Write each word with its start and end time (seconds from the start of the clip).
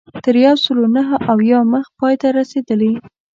تر 0.25 0.35
یو 0.45 0.55
سلو 0.63 0.85
نهه 0.95 1.15
اویا 1.33 1.59
مخ 1.71 1.85
پای 1.99 2.15
ته 2.21 2.27
رسېدلې. 2.39 2.93